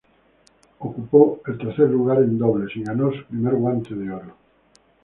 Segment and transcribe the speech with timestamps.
[0.03, 4.35] Él ocupó el tercer lugar en dobles y ganó su primer Guante de Oro.